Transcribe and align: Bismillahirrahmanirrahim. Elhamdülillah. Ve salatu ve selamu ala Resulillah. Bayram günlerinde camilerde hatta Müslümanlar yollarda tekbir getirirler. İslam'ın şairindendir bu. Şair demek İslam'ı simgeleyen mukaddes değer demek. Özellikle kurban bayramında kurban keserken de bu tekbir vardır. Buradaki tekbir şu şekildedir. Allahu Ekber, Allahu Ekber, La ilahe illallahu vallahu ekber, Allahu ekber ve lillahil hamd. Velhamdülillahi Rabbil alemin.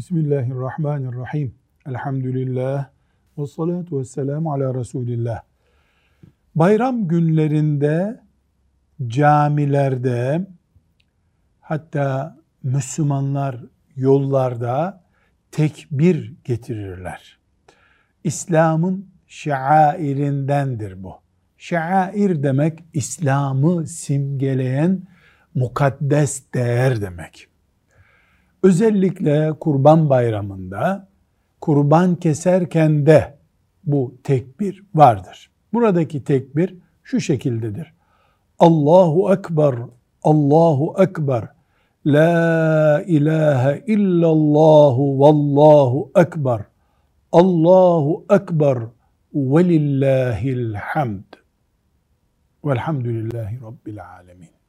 Bismillahirrahmanirrahim. 0.00 1.54
Elhamdülillah. 1.86 2.88
Ve 3.38 3.46
salatu 3.46 3.98
ve 3.98 4.04
selamu 4.04 4.52
ala 4.52 4.74
Resulillah. 4.74 5.42
Bayram 6.54 7.08
günlerinde 7.08 8.20
camilerde 9.06 10.46
hatta 11.60 12.36
Müslümanlar 12.62 13.56
yollarda 13.96 15.04
tekbir 15.50 16.34
getirirler. 16.44 17.38
İslam'ın 18.24 19.06
şairindendir 19.26 21.02
bu. 21.02 21.14
Şair 21.58 22.42
demek 22.42 22.84
İslam'ı 22.92 23.86
simgeleyen 23.86 25.02
mukaddes 25.54 26.42
değer 26.54 27.00
demek. 27.00 27.49
Özellikle 28.62 29.52
kurban 29.60 30.10
bayramında 30.10 31.08
kurban 31.60 32.16
keserken 32.16 33.06
de 33.06 33.38
bu 33.84 34.14
tekbir 34.24 34.84
vardır. 34.94 35.50
Buradaki 35.72 36.24
tekbir 36.24 36.76
şu 37.02 37.20
şekildedir. 37.20 37.92
Allahu 38.58 39.32
Ekber, 39.32 39.74
Allahu 40.22 41.02
Ekber, 41.02 41.48
La 42.06 43.02
ilahe 43.06 43.84
illallahu 43.86 45.20
vallahu 45.20 46.10
ekber, 46.16 46.64
Allahu 47.32 48.24
ekber 48.30 48.78
ve 49.34 49.64
lillahil 49.64 50.74
hamd. 50.74 51.24
Velhamdülillahi 52.64 53.60
Rabbil 53.62 54.06
alemin. 54.06 54.59